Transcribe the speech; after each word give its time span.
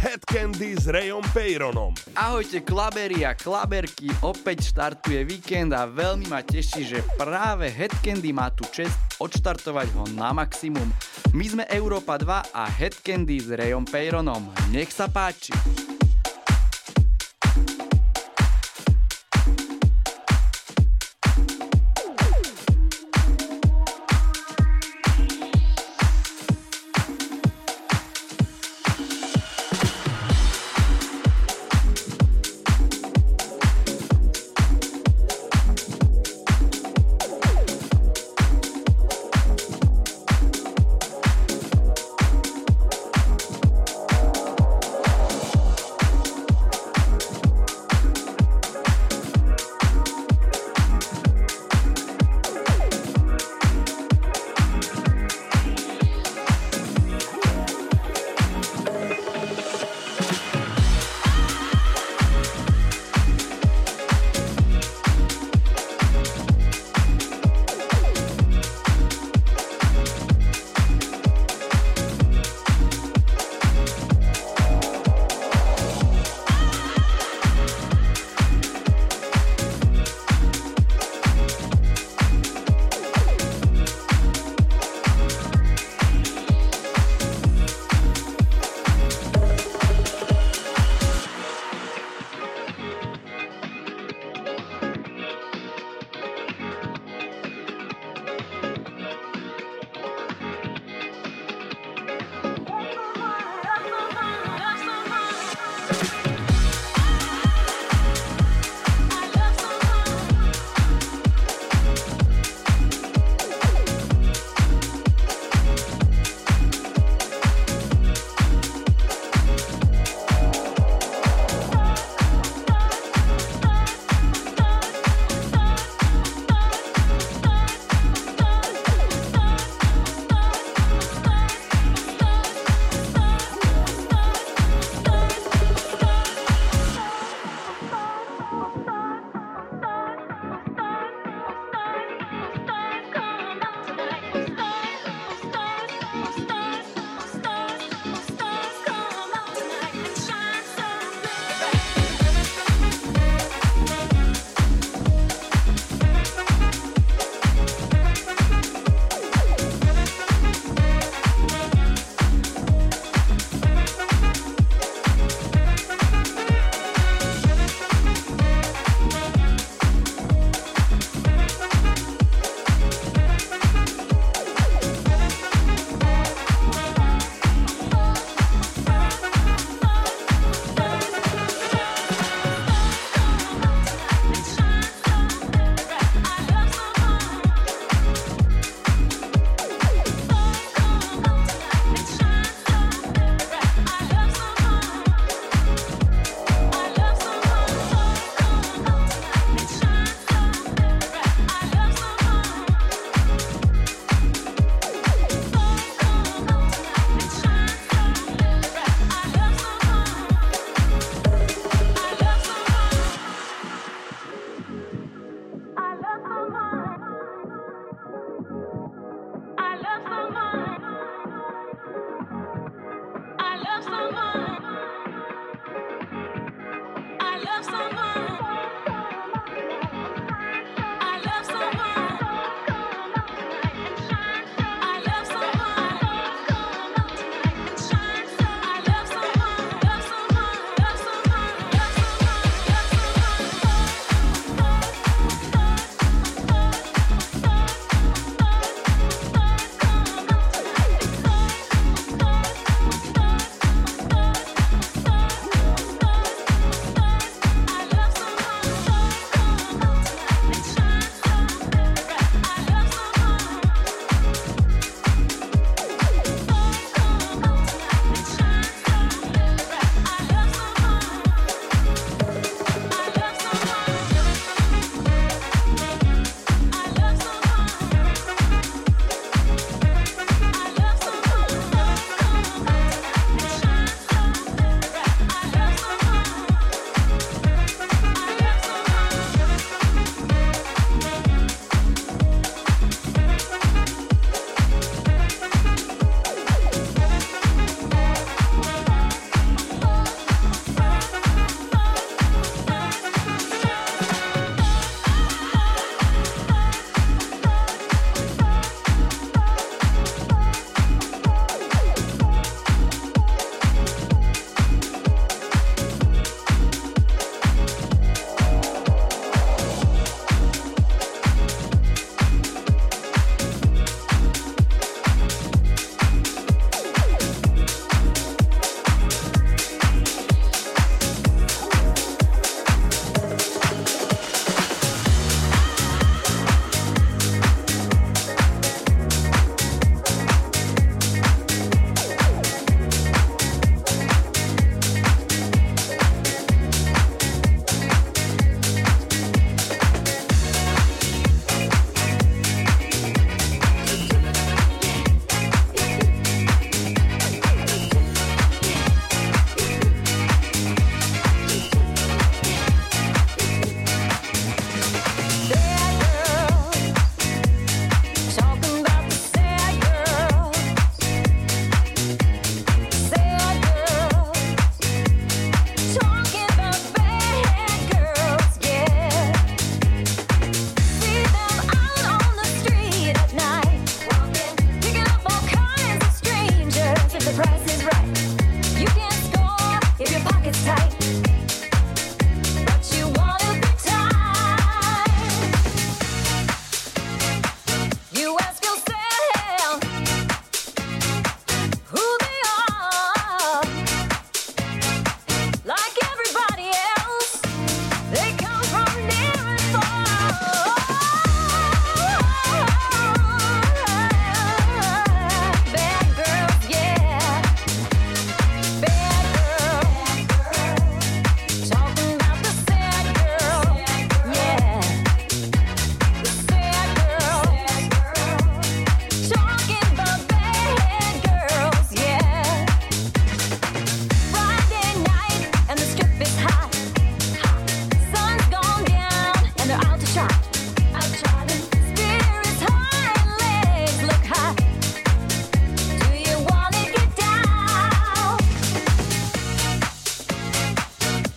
Head 0.00 0.24
Candy 0.24 0.72
s 0.80 0.88
Rayom 0.88 1.20
Peyronom. 1.36 1.92
Ahojte 2.16 2.64
klaberi 2.64 3.20
a 3.28 3.36
klaberky, 3.36 4.08
opäť 4.24 4.72
štartuje 4.72 5.28
víkend 5.28 5.76
a 5.76 5.84
veľmi 5.84 6.24
ma 6.24 6.40
teší, 6.40 6.88
že 6.88 7.04
práve 7.20 7.68
Head 7.68 7.92
Candy 8.00 8.32
má 8.32 8.48
tu 8.48 8.64
čest 8.72 8.96
odštartovať 9.20 9.92
ho 9.92 10.08
na 10.16 10.32
maximum. 10.32 10.88
My 11.36 11.44
sme 11.44 11.64
Európa 11.68 12.16
2 12.16 12.32
a 12.32 12.64
Head 12.80 12.96
Candy 13.04 13.44
s 13.44 13.52
Rayom 13.52 13.84
Peyronom. 13.84 14.48
Nech 14.72 14.88
sa 14.88 15.04
páči. 15.04 15.52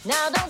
Now 0.05 0.42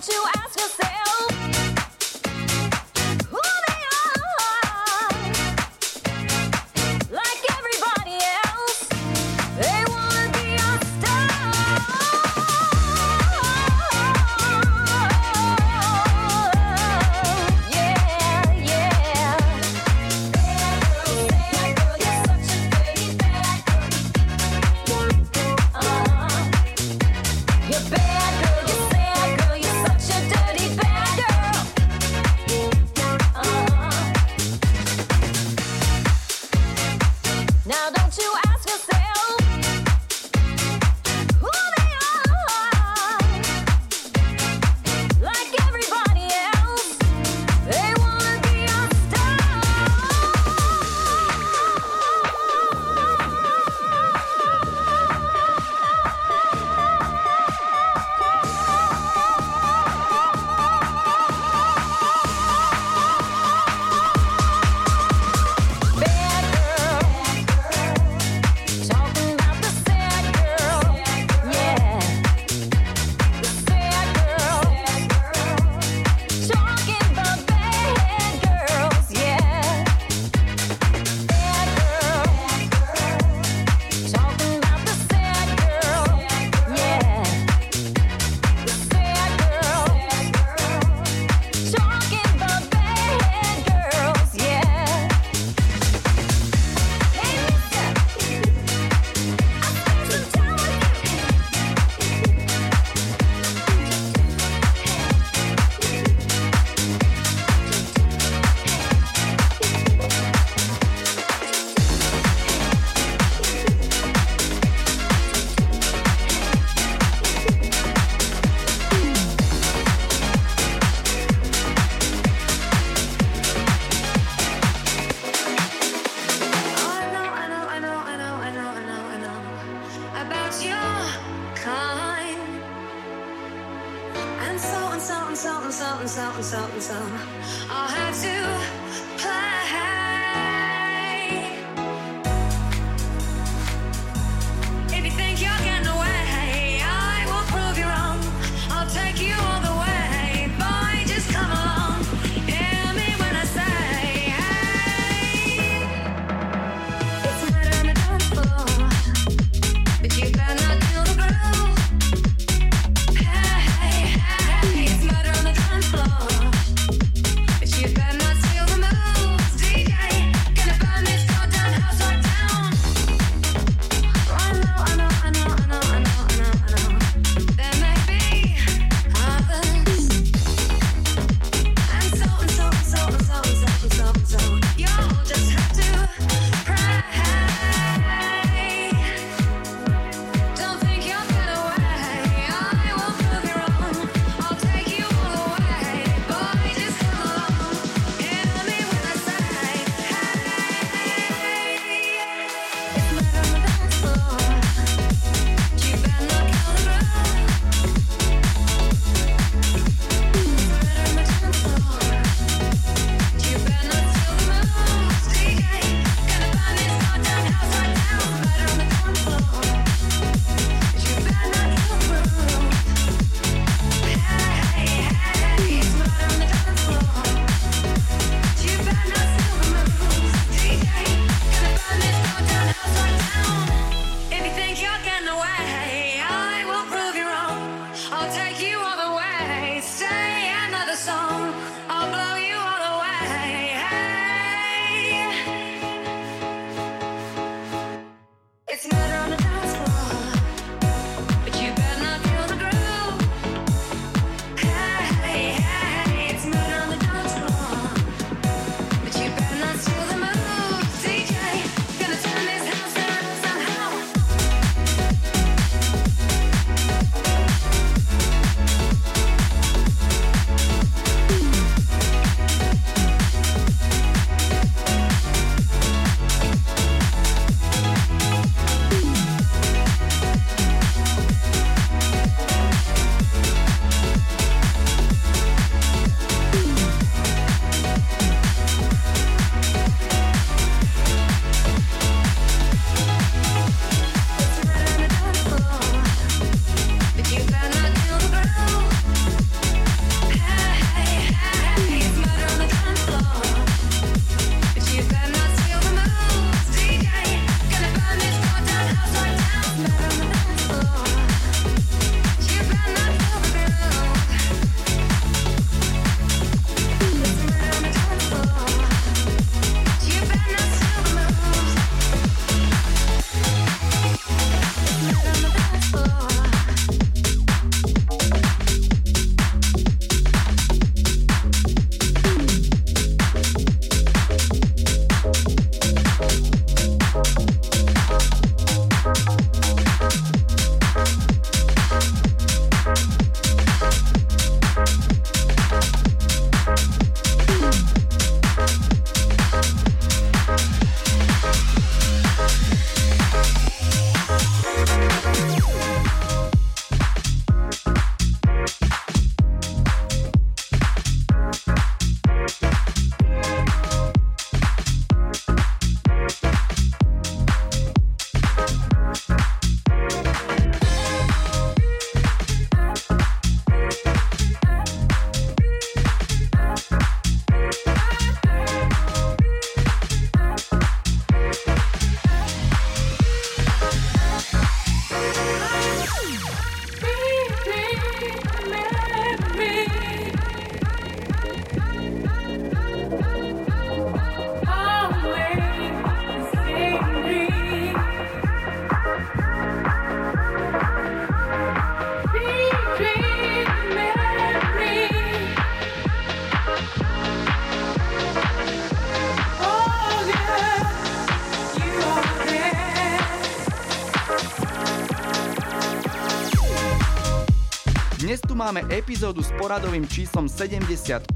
Máme 418.74 418.90
epizódu 418.90 419.38
s 419.38 419.54
poradovým 419.54 420.02
číslom 420.02 420.50
75, 420.50 421.30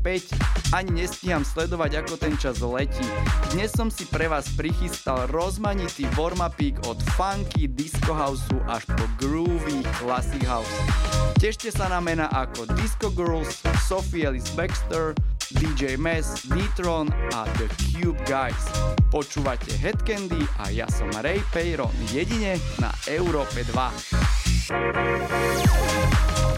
ani 0.74 0.90
nestíham 0.90 1.46
sledovať, 1.46 2.02
ako 2.02 2.18
ten 2.18 2.34
čas 2.34 2.58
letí. 2.58 3.06
Dnes 3.54 3.70
som 3.70 3.94
si 3.94 4.10
pre 4.10 4.26
vás 4.26 4.50
prichystal 4.58 5.30
rozmanitý 5.30 6.10
warmapík 6.18 6.82
od 6.90 6.98
funky, 7.14 7.70
disco 7.70 8.10
house 8.10 8.42
až 8.66 8.90
po 8.90 9.06
groovy 9.22 9.86
classic 10.02 10.42
house. 10.50 10.66
Tešte 11.38 11.70
sa 11.70 11.86
na 11.86 12.02
mena 12.02 12.26
ako 12.26 12.74
Disco 12.74 13.06
Girls, 13.14 13.62
Sophie 13.86 14.26
Ellis 14.26 14.50
Baxter, 14.58 15.14
DJ 15.62 15.94
Mess, 15.94 16.42
Detron 16.50 17.06
a 17.38 17.46
The 17.62 17.70
Cube 17.94 18.18
Guys. 18.26 18.66
Počúvate 19.14 19.78
Headcandy 19.78 20.42
a 20.58 20.74
ja 20.74 20.90
som 20.90 21.06
Ray 21.22 21.38
Peyron, 21.54 21.94
jedine 22.10 22.58
na 22.82 22.90
Európe 23.06 23.62
2. 23.62 26.57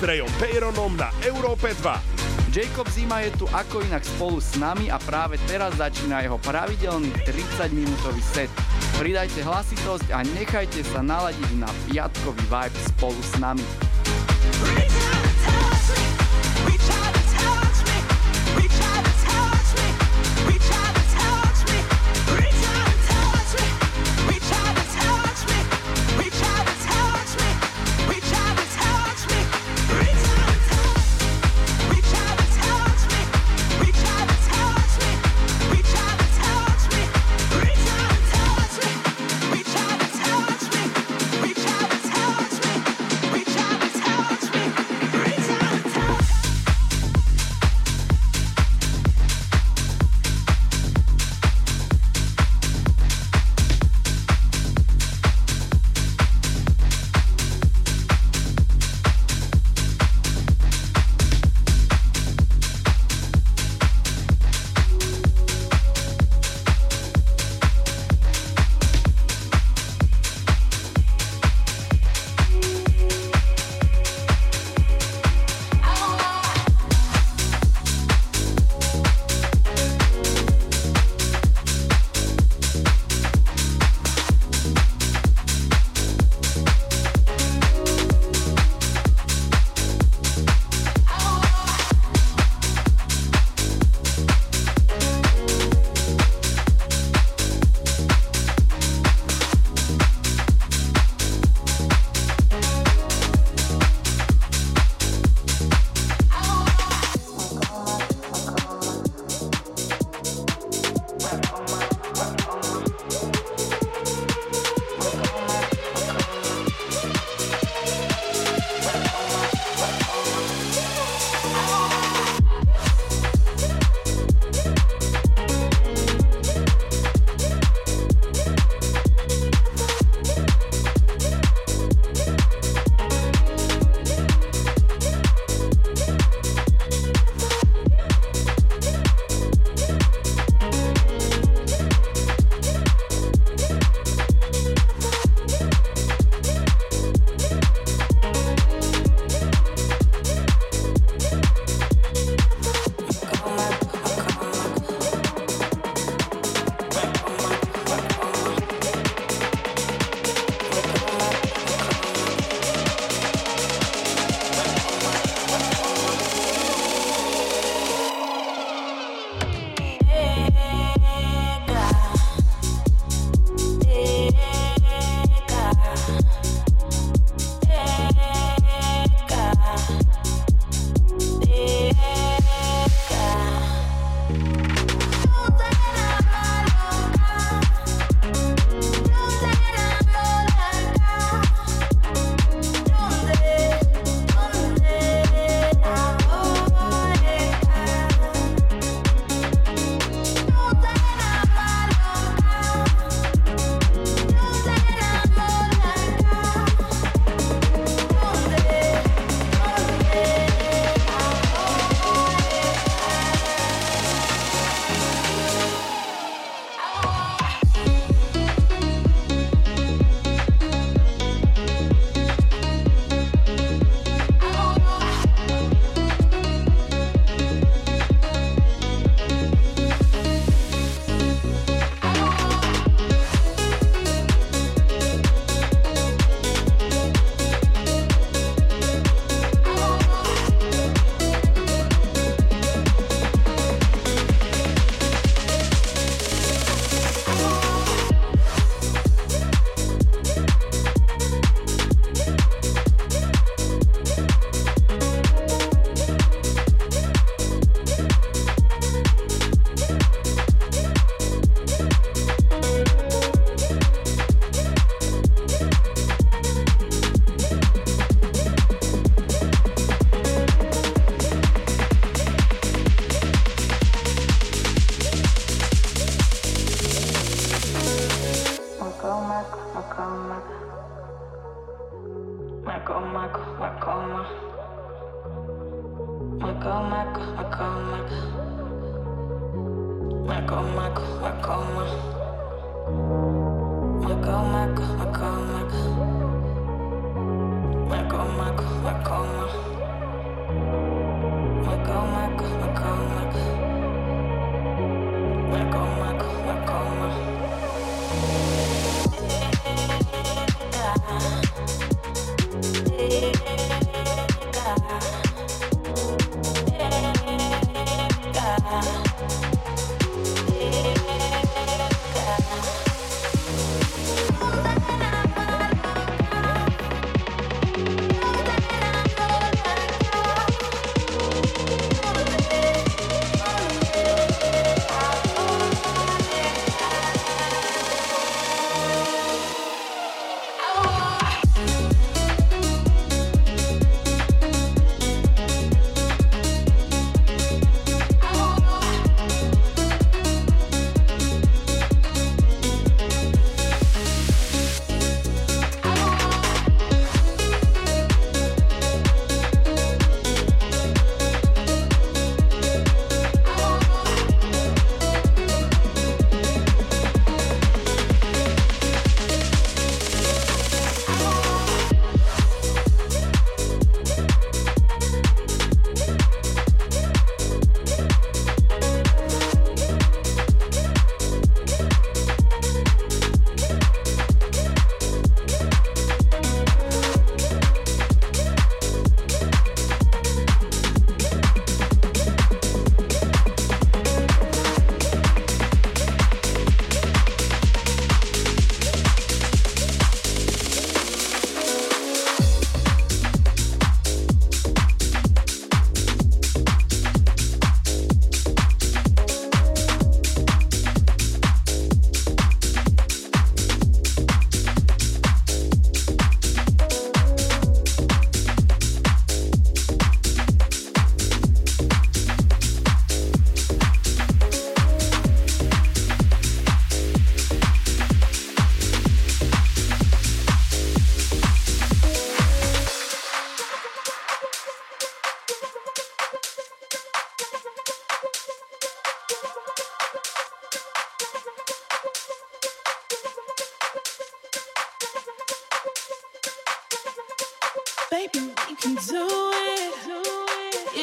s 0.00 0.08
Rayom 0.08 0.32
Peyronom 0.40 0.96
na 0.96 1.12
Európe 1.28 1.76
2. 1.76 2.56
Jacob 2.56 2.88
Zima 2.88 3.20
je 3.20 3.36
tu 3.36 3.44
ako 3.52 3.84
inak 3.84 4.00
spolu 4.00 4.40
s 4.40 4.56
nami 4.56 4.88
a 4.88 4.96
práve 4.96 5.36
teraz 5.44 5.76
začína 5.76 6.24
jeho 6.24 6.40
pravidelný 6.40 7.12
30-minútový 7.28 8.24
set. 8.24 8.48
Pridajte 8.96 9.44
hlasitosť 9.44 10.08
a 10.16 10.24
nechajte 10.24 10.80
sa 10.88 11.04
naladiť 11.04 11.50
na 11.60 11.68
piatkový 11.84 12.40
vibe 12.48 12.80
spolu 12.96 13.20
s 13.20 13.34
nami. 13.44 13.66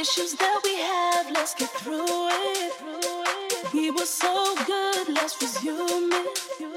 issues 0.07 0.33
that 0.35 0.59
we 0.63 0.75
have, 0.77 1.31
let's 1.31 1.53
get 1.55 1.69
through 1.69 2.29
it. 2.29 3.73
We 3.73 3.91
were 3.91 4.05
so 4.05 4.55
good, 4.65 5.09
let's 5.09 5.41
resume 5.41 6.11
it. 6.13 6.76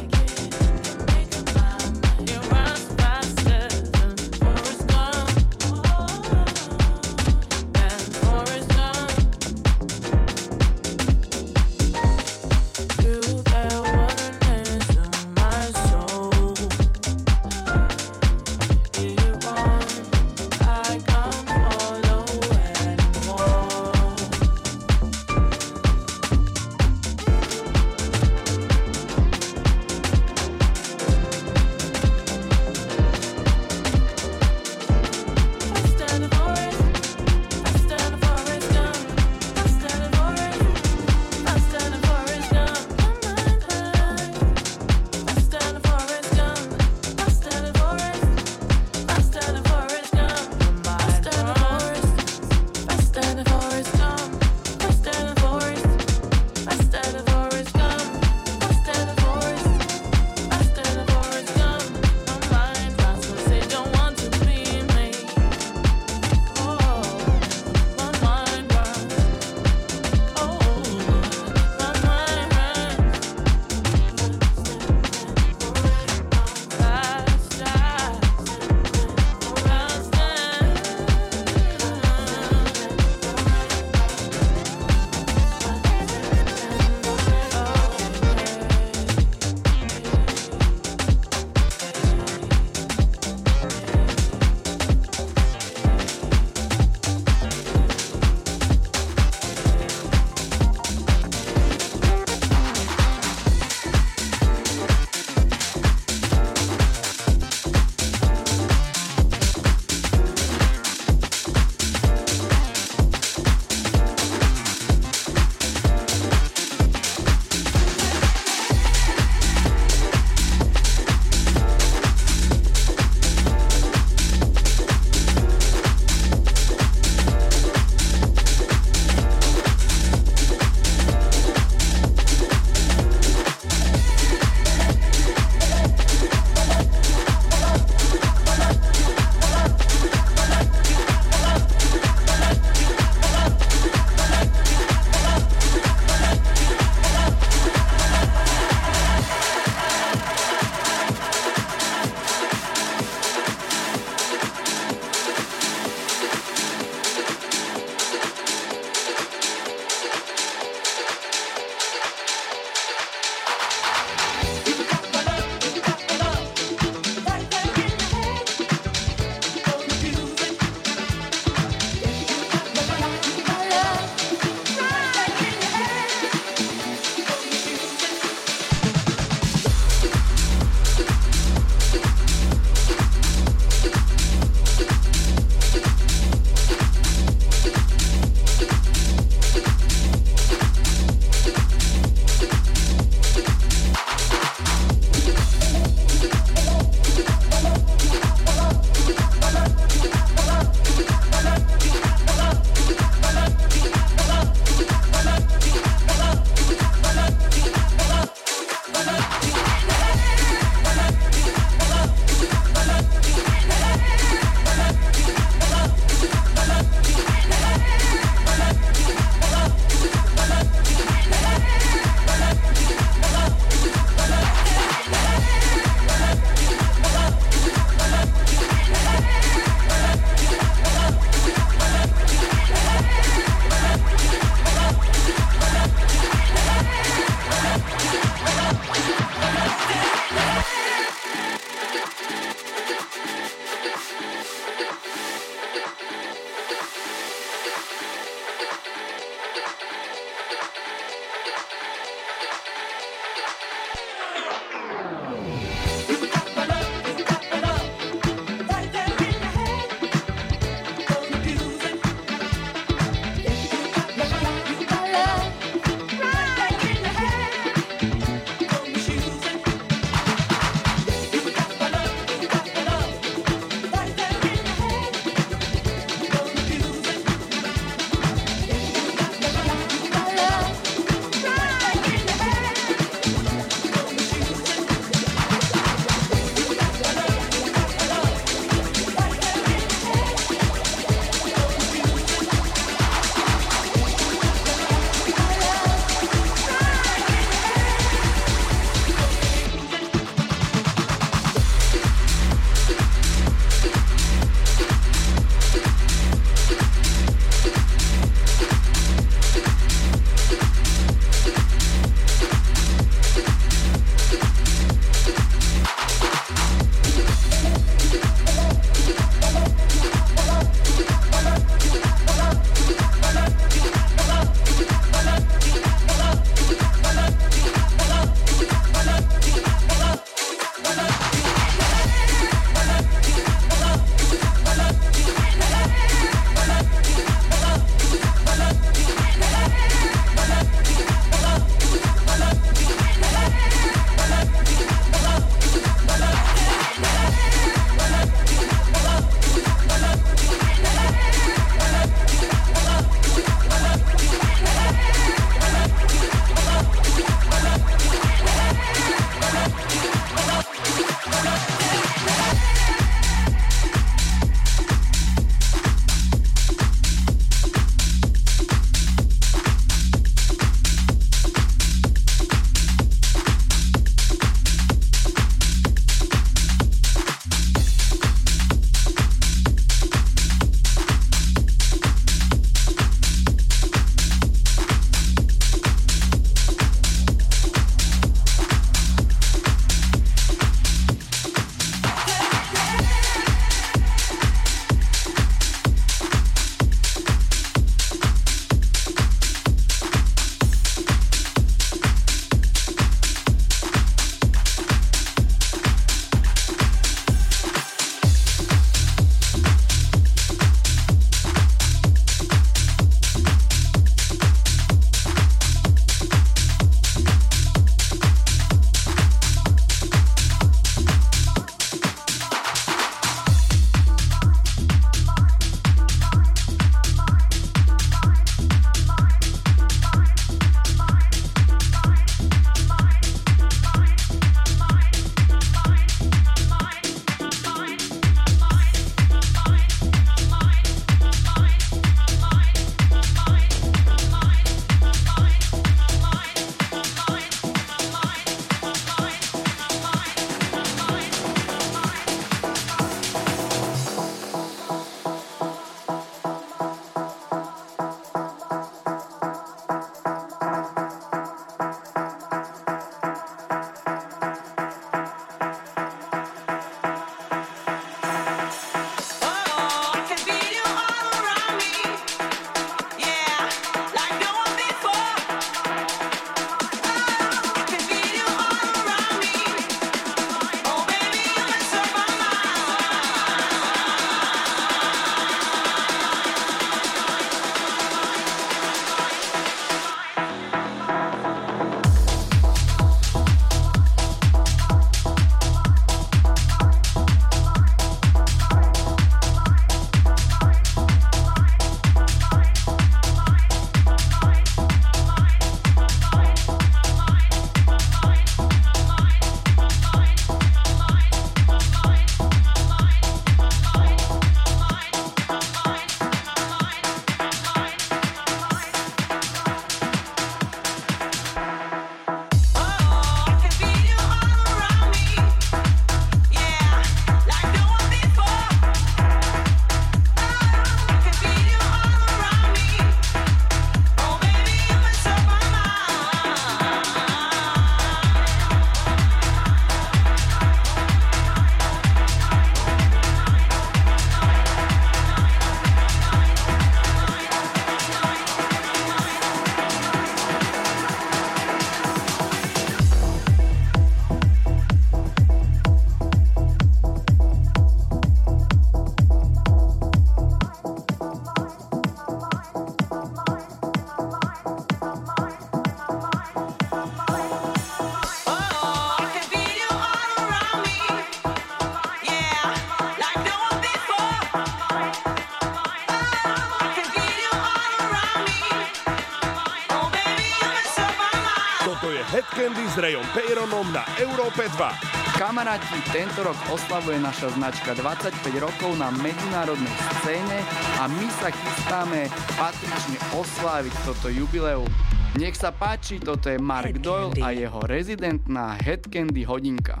Peyronom 583.68 583.92
na 583.92 584.00
Európe 584.16 584.64
2. 584.64 585.36
Kamaráti, 585.36 586.00
tento 586.08 586.40
rok 586.40 586.56
oslavuje 586.72 587.20
naša 587.20 587.52
značka 587.52 587.92
25 587.92 588.64
rokov 588.64 588.96
na 588.96 589.12
medzinárodnej 589.20 589.92
scéne 590.24 590.64
a 590.96 591.04
my 591.04 591.28
sa 591.36 591.52
chystáme 591.52 592.32
patrične 592.56 593.20
osláviť 593.36 593.92
toto 594.08 594.32
jubileum. 594.32 594.88
Nech 595.36 595.52
sa 595.52 595.68
páči, 595.68 596.16
toto 596.16 596.48
je 596.48 596.56
Mark 596.56 596.96
Doyle 597.04 597.44
a 597.44 597.52
jeho 597.52 597.84
rezidentná 597.84 598.80
Head 598.80 599.12
Candy 599.12 599.44
hodinka. 599.44 600.00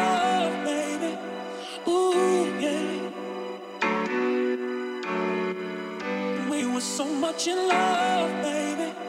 Oh, 0.00 0.28
so 6.80 7.04
much 7.04 7.48
in 7.48 7.56
love, 7.56 8.42
baby. 8.42 9.07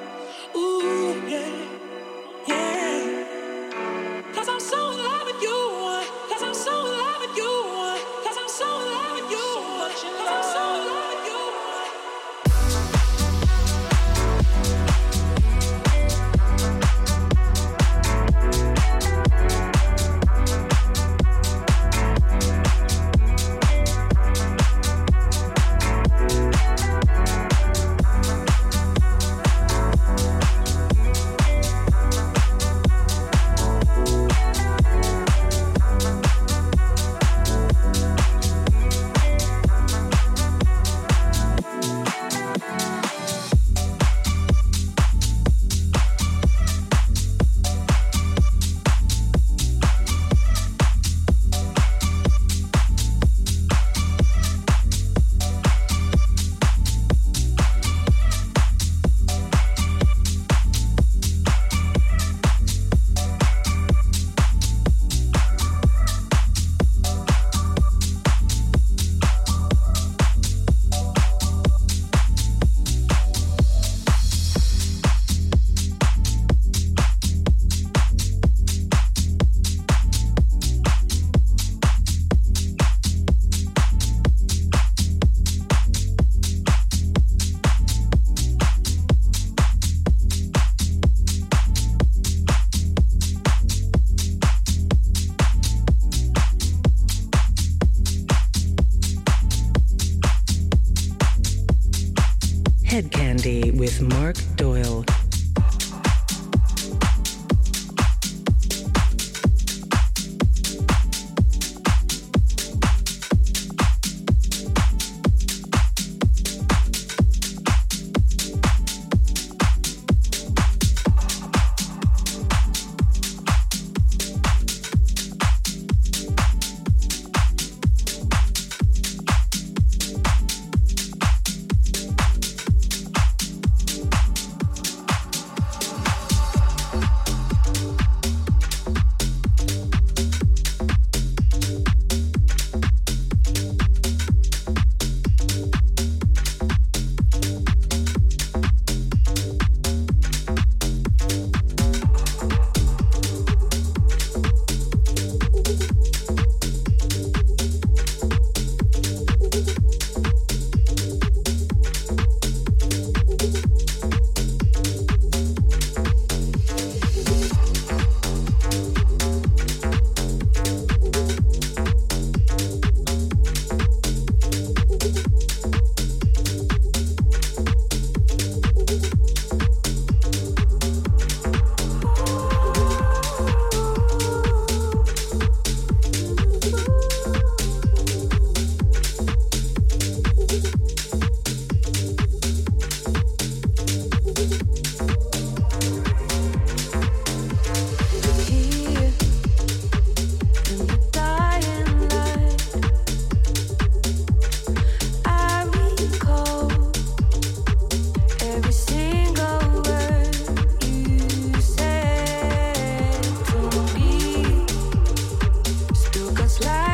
slide. 216.61 216.88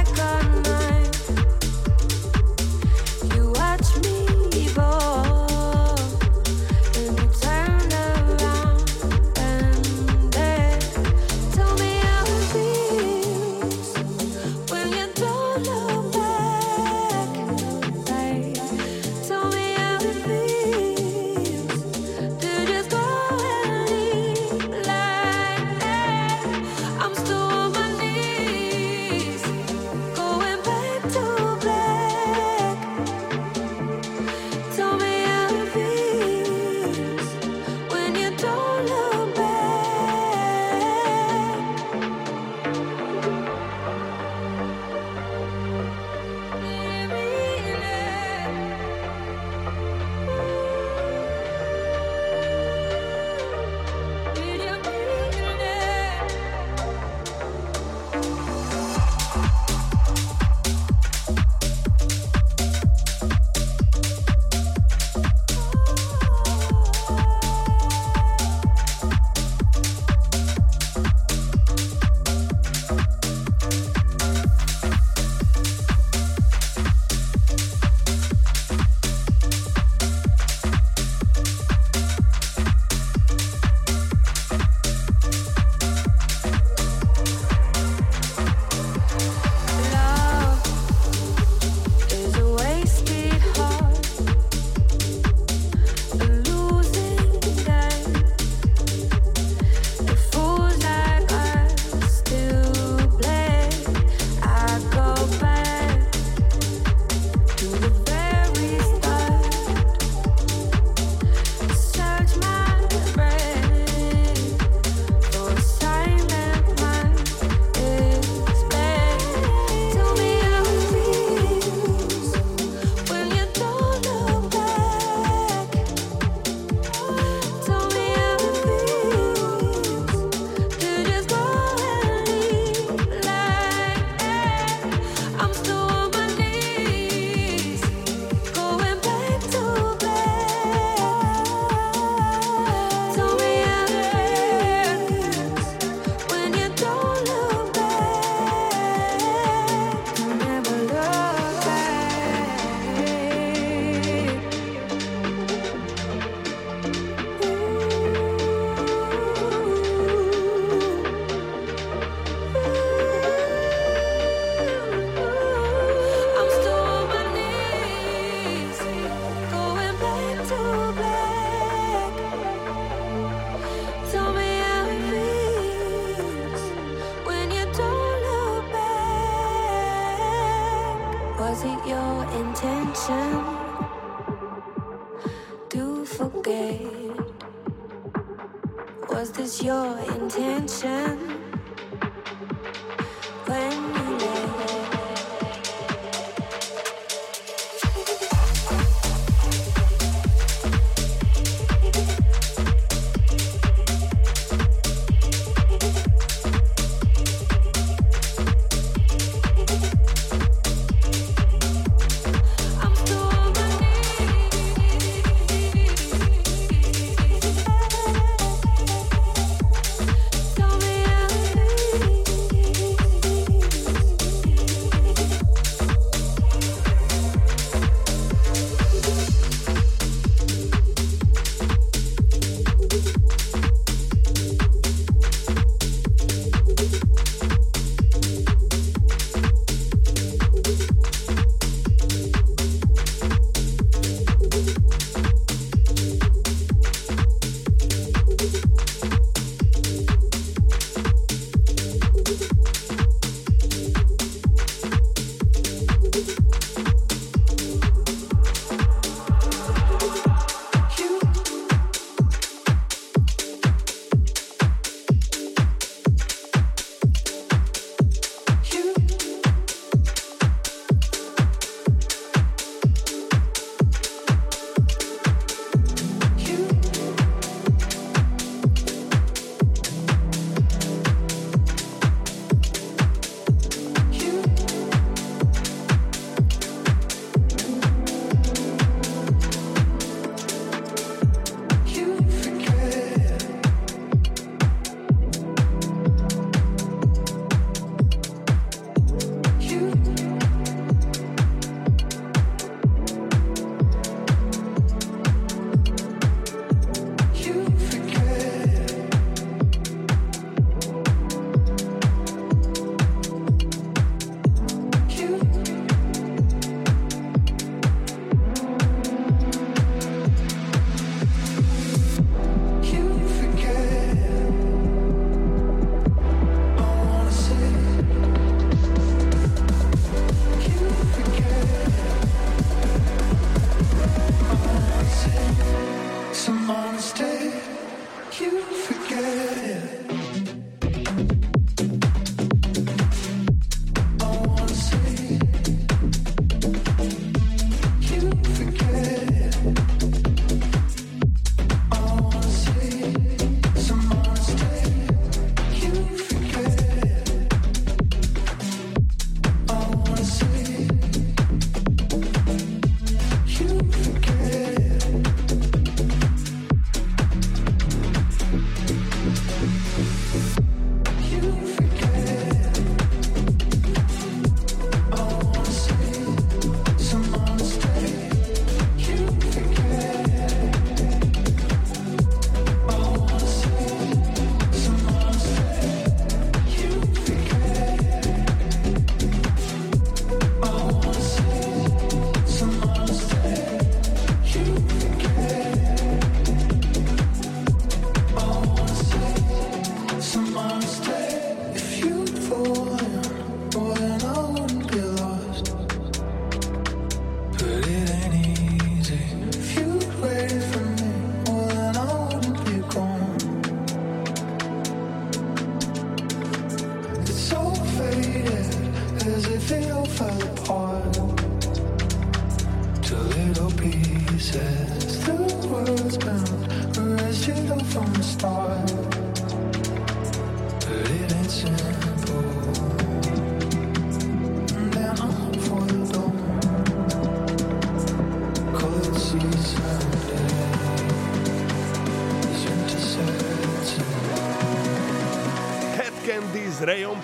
前 190.67 191.14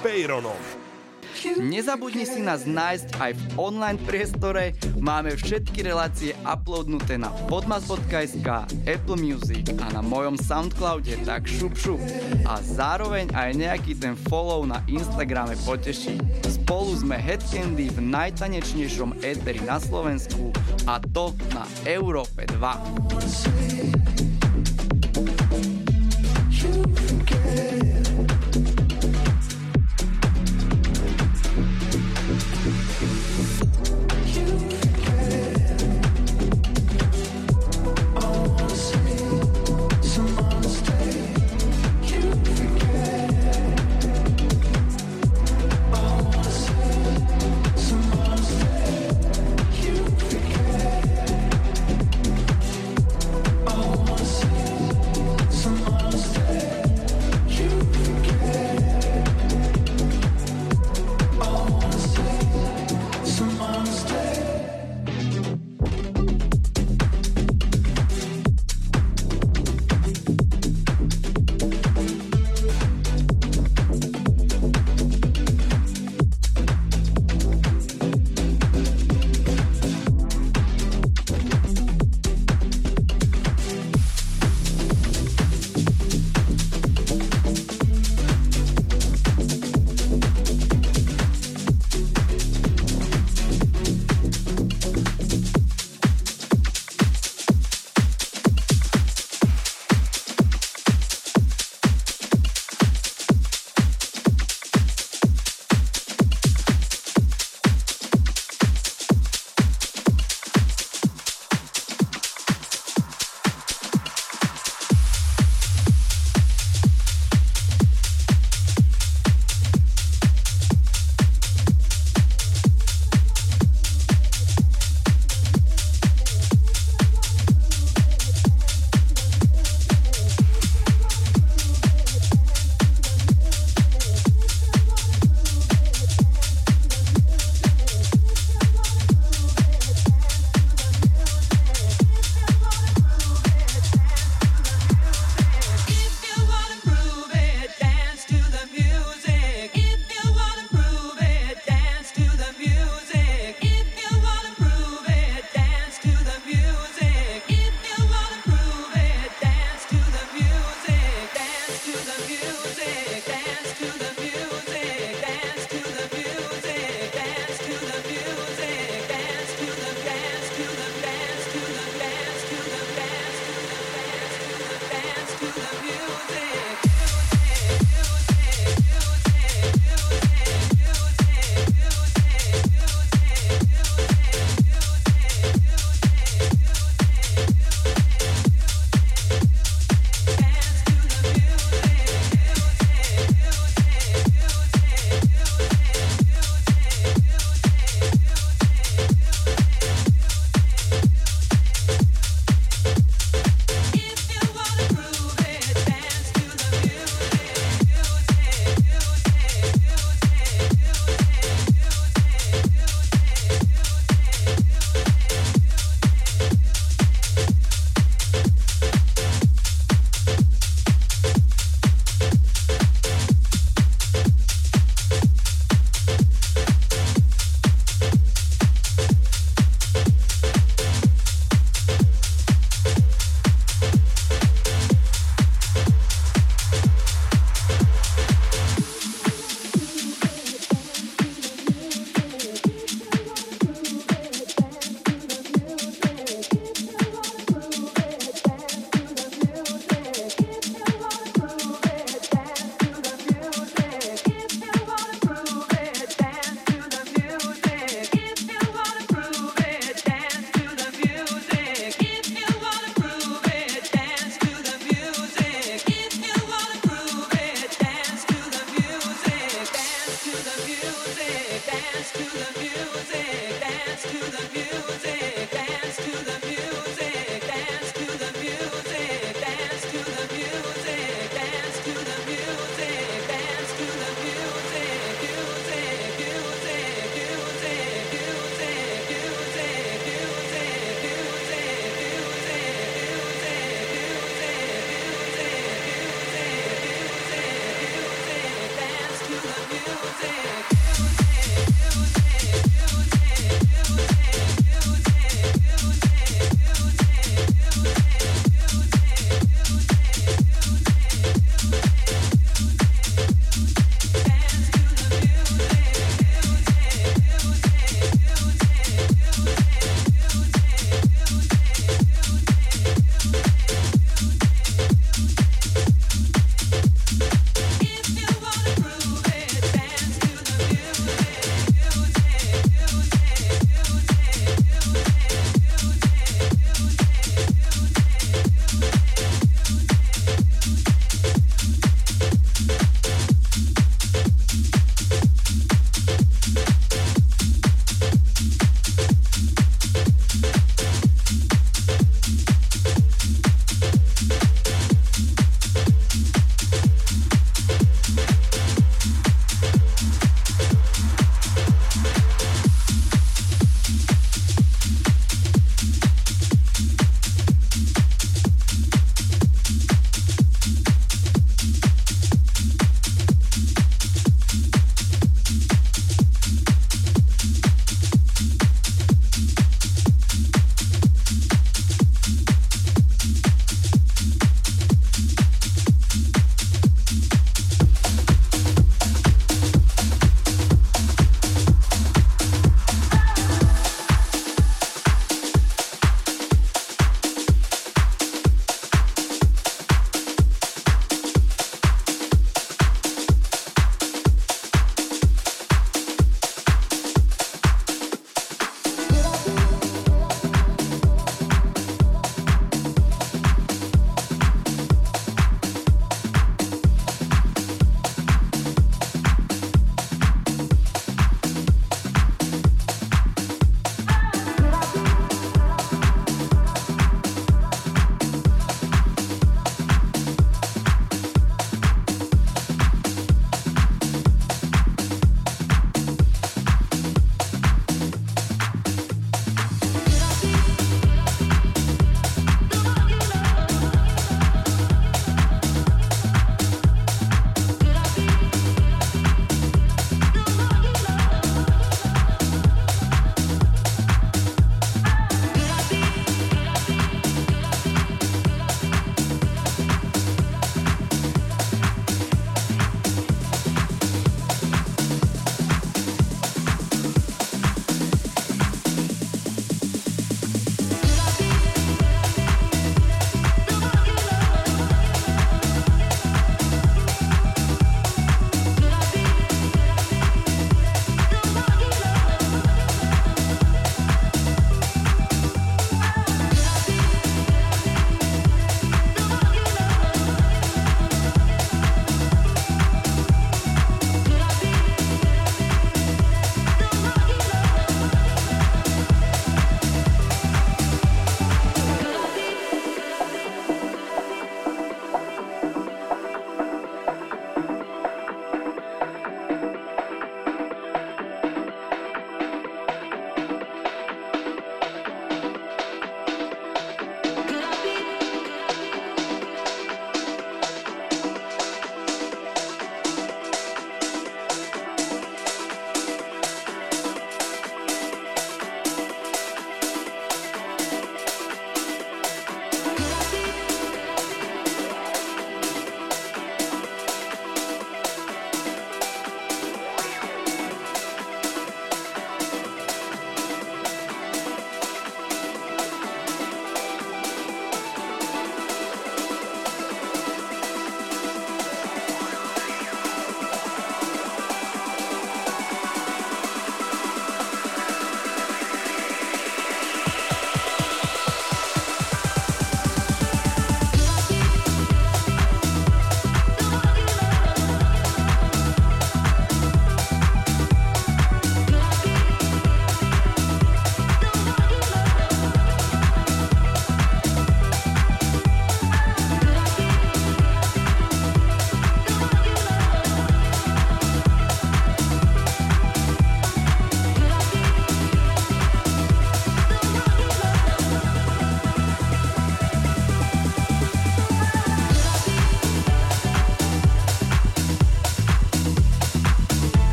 Peyronom. 0.00 0.56
Nezabudni 1.60 2.24
si 2.28 2.40
nás 2.40 2.64
nájsť 2.68 3.08
aj 3.20 3.32
v 3.36 3.42
online 3.56 4.00
priestore. 4.04 4.76
Máme 5.00 5.32
všetky 5.36 5.84
relácie 5.84 6.32
uploadnuté 6.44 7.16
na 7.20 7.28
podmas.sk, 7.48 8.48
Apple 8.88 9.18
Music 9.20 9.68
a 9.80 9.92
na 9.92 10.00
mojom 10.04 10.36
Soundcloude, 10.40 11.16
tak 11.24 11.44
šup 11.48 11.76
šup. 11.76 12.00
A 12.44 12.60
zároveň 12.60 13.32
aj 13.32 13.56
nejaký 13.56 13.96
ten 13.96 14.16
follow 14.28 14.64
na 14.68 14.84
Instagrame 14.88 15.56
poteší. 15.64 16.16
Spolu 16.48 16.96
sme 16.96 17.16
Headcandy 17.20 17.92
v 17.92 18.00
najtanečnejšom 18.04 19.20
éteri 19.24 19.60
na 19.64 19.80
Slovensku 19.80 20.52
a 20.88 21.00
to 21.12 21.32
na 21.52 21.64
Európe 21.88 22.48
2. 22.48 24.29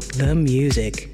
The 0.00 0.34
music. 0.34 1.11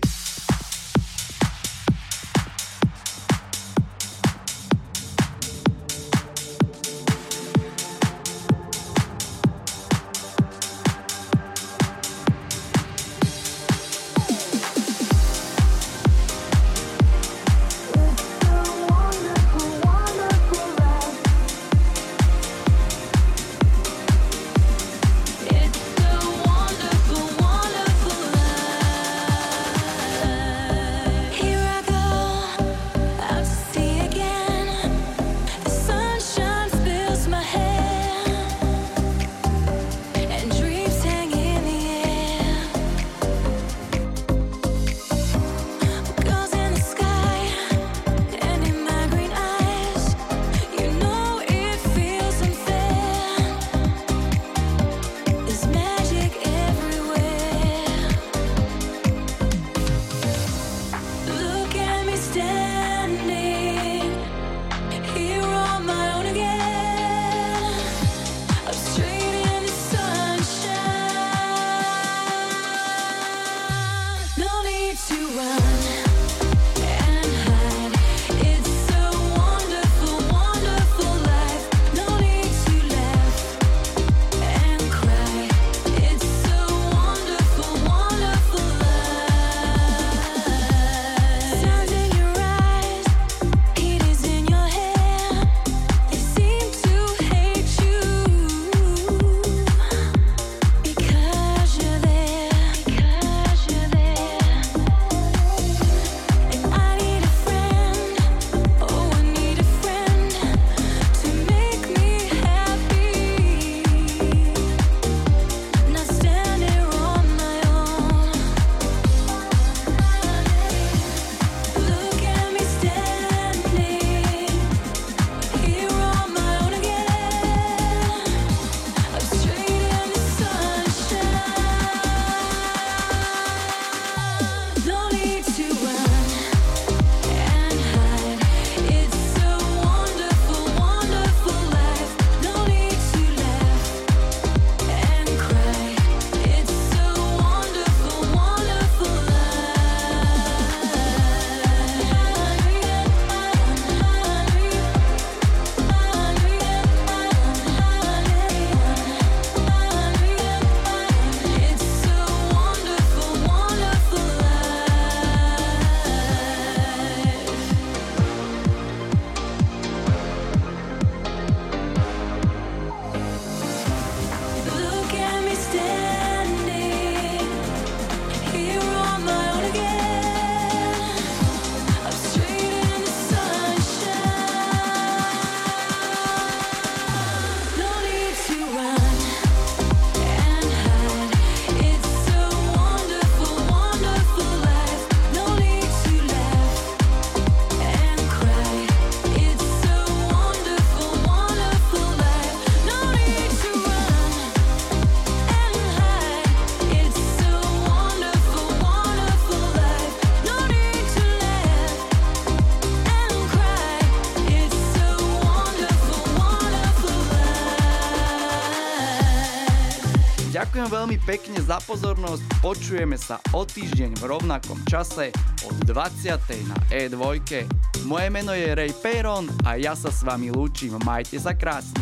Veľmi 220.88 221.20
pekne 221.22 221.60
za 221.60 221.80
pozornosť. 221.84 222.64
Počujeme 222.64 223.16
sa 223.20 223.36
o 223.52 223.64
týždeň 223.64 224.16
v 224.20 224.24
rovnakom 224.24 224.80
čase 224.88 225.28
od 225.68 225.76
20. 225.84 226.40
na 226.64 226.76
E2. 226.88 227.68
Moje 228.08 228.28
meno 228.32 228.56
je 228.56 228.72
Ray 228.72 228.92
Peron 228.96 229.48
a 229.68 229.76
ja 229.76 229.92
sa 229.92 230.08
s 230.08 230.24
vami 230.24 230.48
lúčim. 230.48 230.96
Majte 231.04 231.36
sa 231.36 231.52
krásne. 231.52 231.97